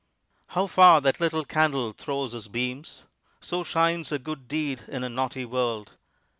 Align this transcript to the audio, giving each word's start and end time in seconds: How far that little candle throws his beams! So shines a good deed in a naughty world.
How 0.47 0.65
far 0.65 0.99
that 1.01 1.19
little 1.19 1.45
candle 1.45 1.91
throws 1.93 2.31
his 2.31 2.47
beams! 2.47 3.03
So 3.39 3.63
shines 3.63 4.11
a 4.11 4.17
good 4.17 4.47
deed 4.47 4.81
in 4.87 5.03
a 5.03 5.09
naughty 5.09 5.45
world. 5.45 5.91